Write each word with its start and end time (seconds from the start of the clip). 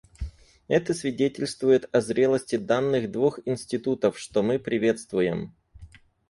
Это 0.67 0.95
свидетельствует 0.95 1.87
о 1.93 2.01
зрелости 2.01 2.55
данных 2.55 3.11
двух 3.11 3.37
институтов, 3.45 4.17
что 4.17 4.41
мы 4.41 4.57
приветствуем. 4.57 5.53